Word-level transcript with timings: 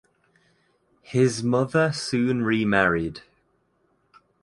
His 1.03 1.43
mother 1.43 1.91
soon 1.91 2.41
remarried. 2.43 3.21